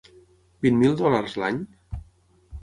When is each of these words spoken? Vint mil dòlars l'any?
Vint 0.65 0.79
mil 0.83 0.97
dòlars 1.01 1.37
l'any? 1.45 1.61